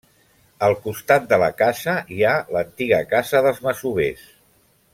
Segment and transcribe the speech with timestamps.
[0.67, 4.25] Al costat de la casa, hi ha l'antiga casa dels masovers.